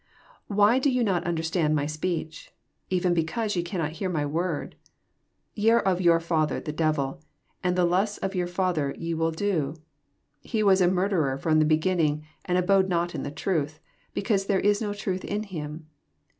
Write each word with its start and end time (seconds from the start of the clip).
43 0.47 0.57
Why 0.57 0.79
do 0.79 0.89
ye 0.89 1.03
not 1.03 1.23
understand 1.25 1.75
my 1.75 1.85
Bpeeob 1.85 2.33
7 2.91 3.11
eve* 3.11 3.13
because 3.13 3.55
ye 3.55 3.61
eannot 3.63 3.91
hear 3.91 4.09
my 4.09 4.25
word. 4.25 4.75
44 5.53 5.63
Ye 5.63 5.69
are 5.69 5.79
of 5.81 6.01
yow 6.01 6.17
father 6.17 6.59
the 6.59 6.71
devil, 6.71 7.21
and 7.63 7.75
the 7.75 7.85
losts 7.85 8.17
of 8.23 8.33
your 8.33 8.47
father 8.47 8.95
ye 8.97 9.13
will 9.13 9.29
do. 9.29 9.75
He 10.39 10.63
was 10.63 10.81
a 10.81 10.87
murderer 10.87 11.37
firom 11.37 11.59
the 11.59 11.65
begin 11.65 11.97
ning, 11.99 12.25
and 12.45 12.57
abode 12.57 12.89
not 12.89 13.13
in 13.13 13.21
the 13.21 13.29
truth, 13.29 13.79
be 14.15 14.23
cause 14.23 14.47
there 14.47 14.59
is 14.59 14.81
no 14.81 14.91
truth 14.91 15.23
in 15.23 15.43
him. 15.43 15.85